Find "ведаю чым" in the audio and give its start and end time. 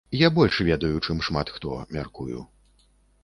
0.69-1.19